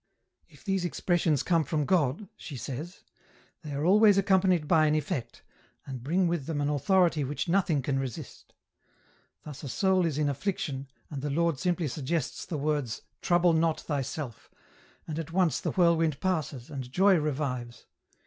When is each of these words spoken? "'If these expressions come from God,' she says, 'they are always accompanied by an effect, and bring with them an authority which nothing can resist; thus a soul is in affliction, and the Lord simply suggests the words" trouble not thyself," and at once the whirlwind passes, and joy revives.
"'If 0.49 0.63
these 0.63 0.83
expressions 0.83 1.43
come 1.43 1.63
from 1.63 1.85
God,' 1.85 2.27
she 2.35 2.57
says, 2.57 3.03
'they 3.61 3.73
are 3.73 3.85
always 3.85 4.17
accompanied 4.17 4.67
by 4.67 4.87
an 4.87 4.95
effect, 4.95 5.43
and 5.85 6.01
bring 6.01 6.27
with 6.27 6.47
them 6.47 6.59
an 6.59 6.69
authority 6.71 7.23
which 7.23 7.47
nothing 7.47 7.83
can 7.83 7.99
resist; 7.99 8.55
thus 9.43 9.61
a 9.61 9.69
soul 9.69 10.07
is 10.07 10.17
in 10.17 10.27
affliction, 10.27 10.87
and 11.11 11.21
the 11.21 11.29
Lord 11.29 11.59
simply 11.59 11.87
suggests 11.87 12.47
the 12.47 12.57
words" 12.57 13.03
trouble 13.21 13.53
not 13.53 13.79
thyself," 13.81 14.49
and 15.07 15.19
at 15.19 15.31
once 15.33 15.59
the 15.59 15.73
whirlwind 15.73 16.19
passes, 16.19 16.71
and 16.71 16.91
joy 16.91 17.15
revives. 17.17 17.85